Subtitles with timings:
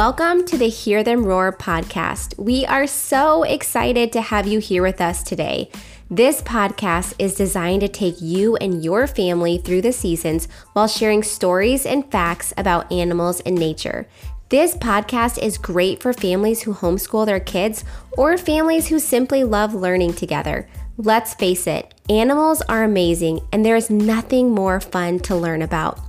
[0.00, 2.38] Welcome to the Hear Them Roar podcast.
[2.38, 5.70] We are so excited to have you here with us today.
[6.10, 11.22] This podcast is designed to take you and your family through the seasons while sharing
[11.22, 14.08] stories and facts about animals and nature.
[14.48, 19.74] This podcast is great for families who homeschool their kids or families who simply love
[19.74, 20.66] learning together.
[20.96, 26.00] Let's face it, animals are amazing and there is nothing more fun to learn about.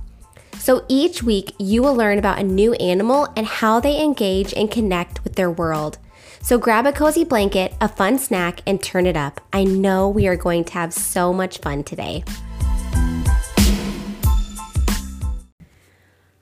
[0.62, 4.70] So each week, you will learn about a new animal and how they engage and
[4.70, 5.98] connect with their world.
[6.40, 9.40] So grab a cozy blanket, a fun snack, and turn it up.
[9.52, 12.22] I know we are going to have so much fun today.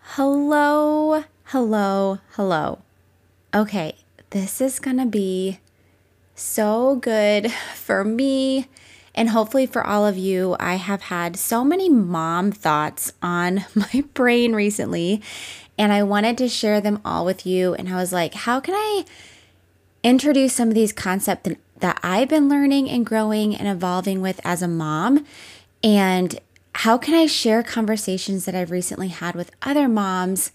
[0.00, 2.80] Hello, hello, hello.
[3.54, 3.94] Okay,
[4.28, 5.60] this is gonna be
[6.34, 8.66] so good for me
[9.14, 14.04] and hopefully for all of you, I have had so many mom thoughts on my
[14.14, 15.22] brain recently,
[15.78, 17.74] and I wanted to share them all with you.
[17.74, 19.04] And I was like, how can I
[20.02, 24.62] introduce some of these concepts that I've been learning and growing and evolving with as
[24.62, 25.26] a mom?
[25.82, 26.38] And
[26.74, 30.52] how can I share conversations that I've recently had with other moms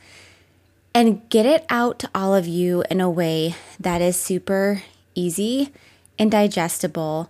[0.94, 5.74] and get it out to all of you in a way that is super easy
[6.18, 7.30] and digestible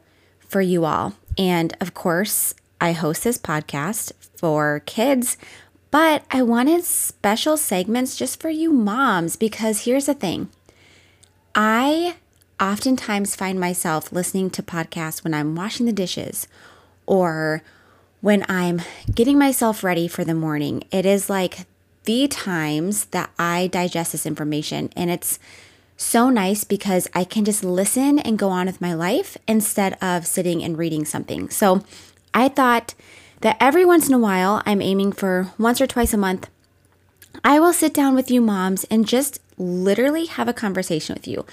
[0.56, 1.14] for you all.
[1.38, 5.36] And of course, I host this podcast for kids,
[5.92, 10.48] but I wanted special segments just for you moms because here's the thing
[11.54, 12.16] I
[12.58, 16.48] oftentimes find myself listening to podcasts when I'm washing the dishes
[17.06, 17.62] or
[18.22, 18.82] when I'm
[19.14, 20.86] getting myself ready for the morning.
[20.90, 21.66] It is like
[22.06, 25.38] the times that I digest this information, and it's
[25.98, 30.28] so nice because I can just listen and go on with my life instead of
[30.28, 31.50] sitting and reading something.
[31.50, 31.84] So
[32.34, 32.94] I thought
[33.42, 36.50] that every once in a while, I'm aiming for once or twice a month,
[37.44, 41.46] I will sit down with you moms and just literally have a conversation with you.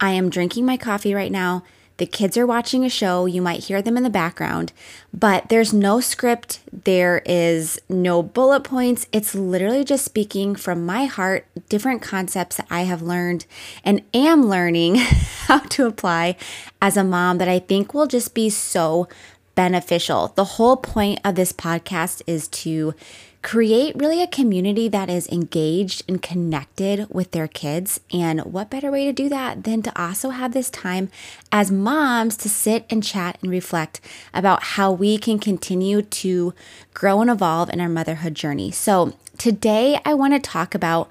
[0.00, 1.64] I am drinking my coffee right now.
[1.98, 3.26] The kids are watching a show.
[3.26, 4.72] You might hear them in the background,
[5.12, 6.60] but there's no script.
[6.72, 9.06] There is no bullet points.
[9.12, 13.46] It's literally just speaking from my heart, different concepts that I have learned
[13.84, 14.94] and am learning
[15.46, 16.36] how to apply
[16.80, 19.08] as a mom that I think will just be so
[19.58, 20.28] beneficial.
[20.36, 22.94] The whole point of this podcast is to
[23.42, 27.98] create really a community that is engaged and connected with their kids.
[28.12, 31.10] And what better way to do that than to also have this time
[31.50, 34.00] as moms to sit and chat and reflect
[34.32, 36.54] about how we can continue to
[36.94, 38.70] grow and evolve in our motherhood journey.
[38.70, 41.10] So, today I want to talk about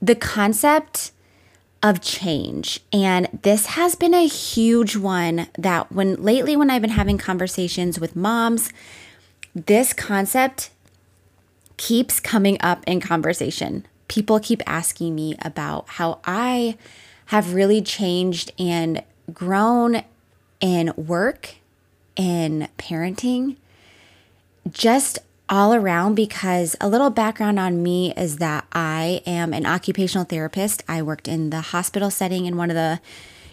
[0.00, 1.10] the concept
[1.82, 2.80] of change.
[2.92, 7.98] And this has been a huge one that when lately, when I've been having conversations
[7.98, 8.70] with moms,
[9.54, 10.70] this concept
[11.76, 13.86] keeps coming up in conversation.
[14.08, 16.76] People keep asking me about how I
[17.26, 19.02] have really changed and
[19.32, 20.02] grown
[20.60, 21.54] in work,
[22.16, 23.56] in parenting,
[24.70, 30.24] just all around because a little background on me is that I am an occupational
[30.24, 30.84] therapist.
[30.88, 33.00] I worked in the hospital setting in one of the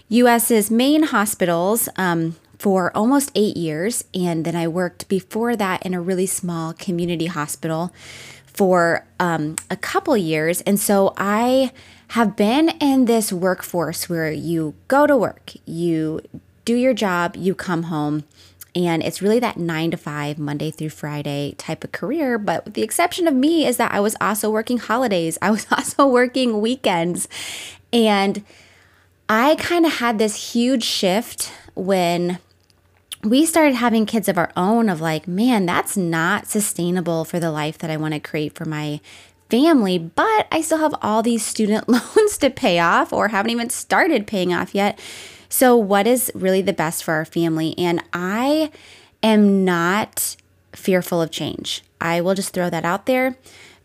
[0.09, 4.03] US's main hospitals um, for almost eight years.
[4.13, 7.91] And then I worked before that in a really small community hospital
[8.45, 10.61] for um, a couple years.
[10.61, 11.71] And so I
[12.09, 16.21] have been in this workforce where you go to work, you
[16.63, 18.23] do your job, you come home.
[18.77, 22.37] And it's really that nine to five, Monday through Friday type of career.
[22.37, 26.07] But the exception of me is that I was also working holidays, I was also
[26.07, 27.27] working weekends.
[27.91, 28.45] And
[29.27, 32.37] I kind of had this huge shift when
[33.23, 37.49] we started having kids of our own of like, man, that's not sustainable for the
[37.49, 39.01] life that I want to create for my
[39.49, 43.71] family, but I still have all these student loans to pay off or haven't even
[43.71, 44.99] started paying off yet.
[45.49, 47.73] So, what is really the best for our family?
[47.77, 48.71] And I
[49.23, 50.35] am not
[50.73, 51.83] fearful of change.
[51.99, 53.37] I will just throw that out there.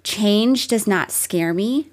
[0.03, 1.91] Change does not scare me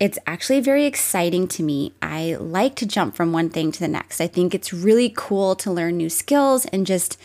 [0.00, 1.92] it's actually very exciting to me.
[2.00, 4.18] I like to jump from one thing to the next.
[4.18, 7.20] I think it's really cool to learn new skills and just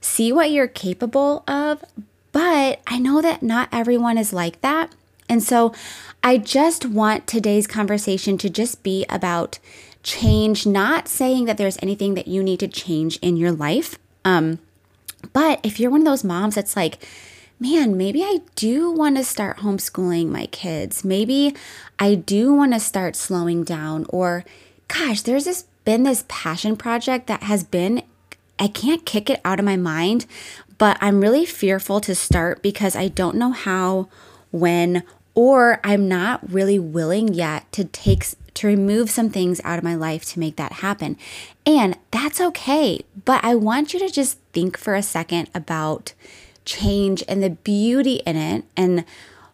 [0.00, 1.84] see what you're capable of.
[2.32, 4.90] But I know that not everyone is like that.
[5.28, 5.74] And so
[6.22, 9.58] I just want today's conversation to just be about
[10.04, 13.98] change, not saying that there's anything that you need to change in your life.
[14.24, 14.60] Um,
[15.32, 17.04] but if you're one of those moms that's like,
[17.58, 21.04] man, maybe I do want to start homeschooling my kids.
[21.04, 21.54] Maybe
[21.98, 24.06] I do want to start slowing down.
[24.10, 24.44] Or,
[24.88, 28.02] gosh, there's this been this passion project that has been,
[28.58, 30.26] I can't kick it out of my mind,
[30.78, 34.08] but I'm really fearful to start because I don't know how,
[34.50, 35.02] when,
[35.34, 38.24] or I'm not really willing yet to take
[38.54, 41.16] to remove some things out of my life to make that happen.
[41.66, 43.04] And that's okay.
[43.24, 46.14] But I want you to just think for a second about
[46.64, 49.04] change and the beauty in it and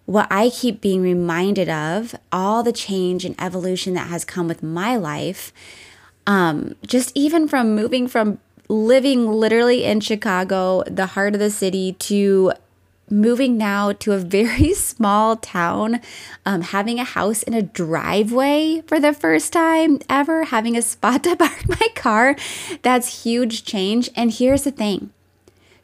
[0.06, 4.62] what I keep being reminded of, all the change and evolution that has come with
[4.62, 5.53] my life.
[6.26, 8.38] Um, just even from moving from
[8.69, 12.53] living literally in Chicago, the heart of the city, to
[13.11, 16.01] moving now to a very small town,
[16.47, 21.25] um, having a house in a driveway for the first time ever, having a spot
[21.25, 22.37] to park my car.
[22.83, 24.11] That's huge change.
[24.17, 25.12] And here's the thing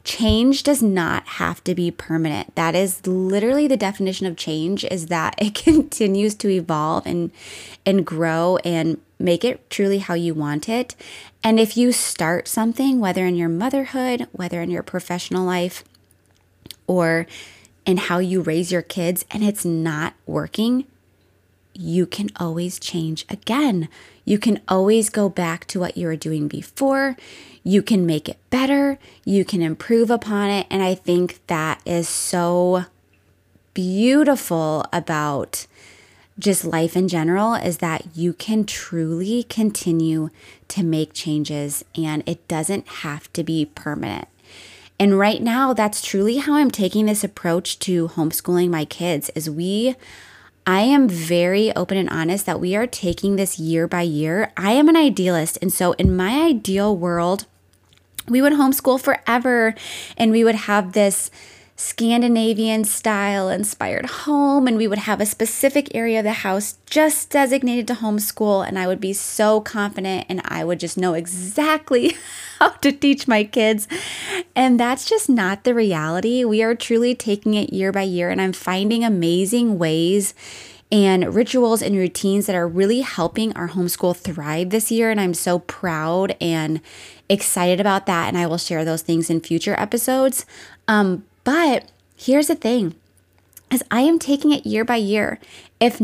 [0.07, 2.55] change does not have to be permanent.
[2.55, 7.31] That is literally the definition of change is that it continues to evolve and
[7.85, 10.95] and grow and make it truly how you want it.
[11.43, 15.83] And if you start something whether in your motherhood, whether in your professional life,
[16.87, 17.27] or
[17.85, 20.85] in how you raise your kids and it's not working,
[21.73, 23.87] you can always change again.
[24.25, 27.15] You can always go back to what you were doing before.
[27.63, 28.97] You can make it better.
[29.23, 30.67] You can improve upon it.
[30.69, 32.85] And I think that is so
[33.73, 35.67] beautiful about
[36.39, 40.29] just life in general is that you can truly continue
[40.67, 44.27] to make changes and it doesn't have to be permanent.
[44.99, 49.49] And right now, that's truly how I'm taking this approach to homeschooling my kids is
[49.49, 49.95] we
[50.65, 54.51] I am very open and honest that we are taking this year by year.
[54.57, 55.57] I am an idealist.
[55.61, 57.45] And so, in my ideal world,
[58.27, 59.75] we would homeschool forever
[60.17, 61.31] and we would have this
[61.79, 67.29] Scandinavian style inspired home, and we would have a specific area of the house just
[67.29, 68.67] designated to homeschool.
[68.67, 72.17] And I would be so confident and I would just know exactly
[72.59, 73.87] how to teach my kids.
[74.55, 76.43] And that's just not the reality.
[76.43, 80.33] We are truly taking it year by year, and I'm finding amazing ways
[80.91, 85.11] and rituals and routines that are really helping our homeschool thrive this year.
[85.11, 86.81] And I'm so proud and
[87.29, 88.29] excited about that.
[88.29, 90.45] And I will share those things in future episodes.
[90.87, 91.85] Um, but
[92.17, 92.93] here's the thing
[93.71, 95.39] as I am taking it year by year.
[95.79, 96.01] If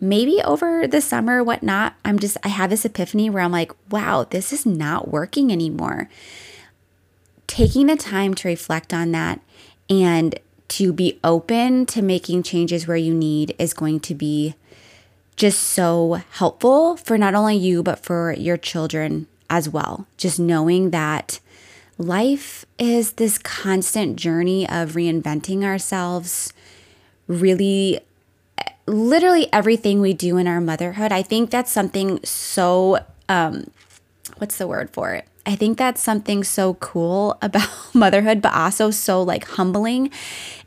[0.00, 4.24] maybe over the summer, whatnot, I'm just, I have this epiphany where I'm like, wow,
[4.24, 6.08] this is not working anymore.
[7.46, 9.42] Taking the time to reflect on that
[9.90, 14.54] and to be open to making changes where you need is going to be
[15.36, 20.06] just so helpful for not only you, but for your children as well.
[20.16, 21.38] Just knowing that
[21.98, 26.52] life is this constant journey of reinventing ourselves,
[27.26, 28.00] really,
[28.86, 31.12] literally everything we do in our motherhood.
[31.12, 33.70] I think that's something so, um,
[34.38, 35.26] what's the word for it?
[35.44, 40.10] I think that's something so cool about motherhood, but also so like humbling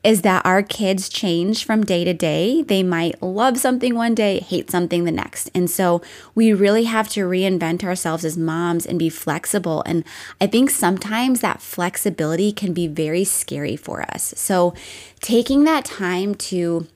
[0.04, 2.62] is that our kids change from day to day.
[2.62, 5.50] They might love something one day, hate something the next.
[5.56, 6.02] And so
[6.36, 9.82] we really have to reinvent ourselves as moms and be flexible.
[9.88, 10.04] And
[10.40, 14.36] I think sometimes that flexibility can be very scary for us.
[14.38, 14.76] So
[15.22, 16.88] taking that time to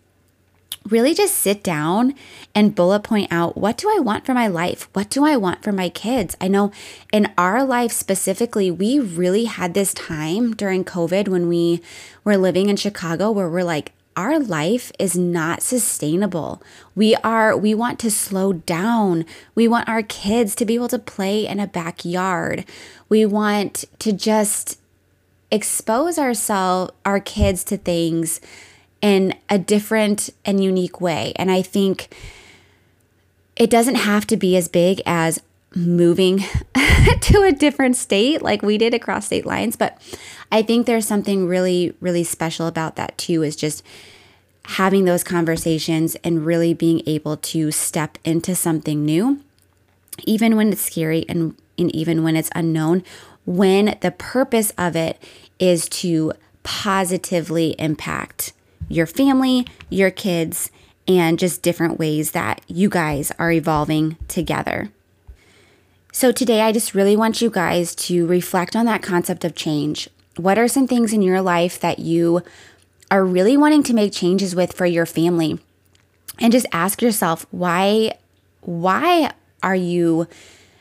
[0.87, 2.13] really just sit down
[2.55, 4.89] and bullet point out what do I want for my life?
[4.93, 6.35] What do I want for my kids?
[6.39, 6.71] I know
[7.11, 11.81] in our life specifically, we really had this time during COVID when we
[12.23, 16.61] were living in Chicago where we're like, our life is not sustainable.
[16.93, 19.25] We are we want to slow down.
[19.55, 22.65] We want our kids to be able to play in a backyard.
[23.07, 24.79] We want to just
[25.51, 28.41] expose ourselves our kids to things
[29.01, 31.33] in a different and unique way.
[31.35, 32.13] And I think
[33.55, 35.41] it doesn't have to be as big as
[35.75, 36.39] moving
[37.21, 40.01] to a different state like we did across state lines, but
[40.51, 43.83] I think there's something really, really special about that too, is just
[44.65, 49.39] having those conversations and really being able to step into something new,
[50.25, 53.03] even when it's scary and, and even when it's unknown,
[53.45, 55.21] when the purpose of it
[55.59, 58.53] is to positively impact
[58.89, 60.71] your family, your kids,
[61.07, 64.89] and just different ways that you guys are evolving together.
[66.11, 70.09] So, today I just really want you guys to reflect on that concept of change.
[70.35, 72.41] What are some things in your life that you
[73.11, 75.59] are really wanting to make changes with for your family?
[76.39, 78.17] And just ask yourself, why
[78.61, 79.31] why
[79.61, 80.27] are you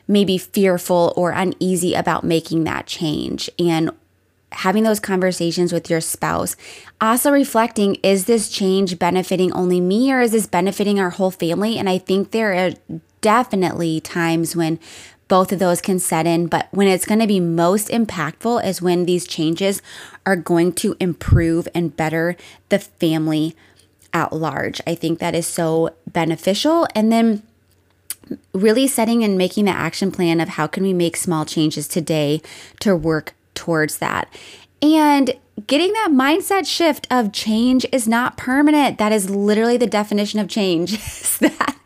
[0.07, 3.51] maybe fearful or uneasy about making that change?
[3.59, 3.91] And
[4.53, 6.57] having those conversations with your spouse.
[7.01, 11.79] Also, reflecting is this change benefiting only me or is this benefiting our whole family?
[11.79, 12.73] And I think there are
[13.21, 14.79] definitely times when
[15.29, 18.81] both of those can set in, but when it's going to be most impactful is
[18.81, 19.83] when these changes
[20.25, 22.35] are going to improve and better
[22.71, 23.55] the family
[24.15, 24.81] at large.
[24.87, 26.87] I think that is so beneficial.
[26.95, 27.43] And then
[28.53, 32.41] really setting and making the action plan of how can we make small changes today
[32.81, 34.33] to work towards that.
[34.81, 35.35] And
[35.67, 38.99] getting that mindset shift of change is not permanent.
[38.99, 40.93] That is literally the definition of change.
[41.41, 41.77] that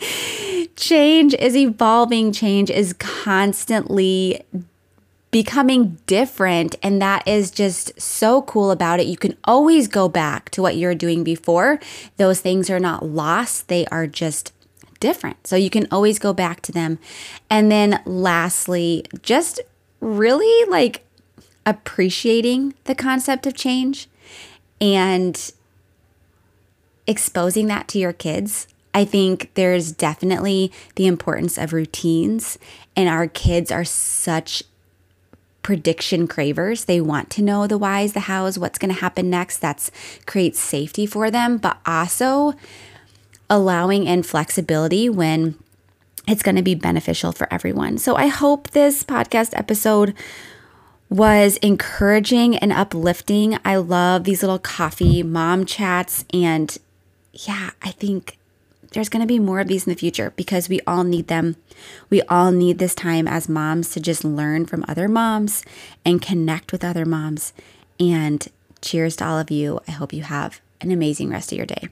[0.76, 4.42] change is evolving, change is constantly
[5.30, 6.76] becoming different.
[6.82, 9.06] And that is just so cool about it.
[9.06, 11.80] You can always go back to what you're doing before.
[12.18, 14.52] Those things are not lost, they are just
[15.00, 15.46] different.
[15.46, 16.98] So you can always go back to them.
[17.48, 19.60] And then lastly, just
[20.00, 21.04] really like
[21.66, 24.08] appreciating the concept of change
[24.80, 25.52] and
[27.06, 28.66] exposing that to your kids.
[28.94, 32.58] I think there's definitely the importance of routines,
[32.94, 34.62] and our kids are such
[35.62, 36.84] prediction cravers.
[36.84, 39.58] They want to know the whys, the hows, what's going to happen next.
[39.58, 39.90] That's
[40.26, 42.54] creates safety for them, but also
[43.48, 45.54] allowing in flexibility when
[46.26, 47.98] it's going to be beneficial for everyone.
[47.98, 50.14] So I hope this podcast episode
[51.12, 53.58] was encouraging and uplifting.
[53.66, 56.24] I love these little coffee mom chats.
[56.32, 56.76] And
[57.34, 58.38] yeah, I think
[58.92, 61.56] there's going to be more of these in the future because we all need them.
[62.08, 65.62] We all need this time as moms to just learn from other moms
[66.02, 67.52] and connect with other moms.
[68.00, 68.48] And
[68.80, 69.80] cheers to all of you.
[69.86, 71.88] I hope you have an amazing rest of your day.